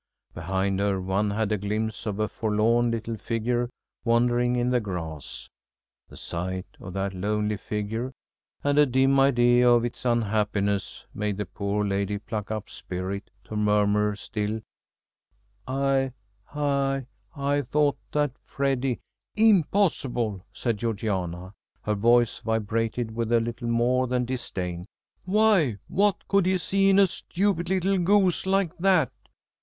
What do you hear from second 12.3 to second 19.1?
up spirit to murmur still "I I I thought that Freddy"